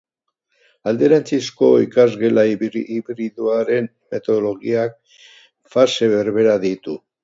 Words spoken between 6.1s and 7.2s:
berberak ditu.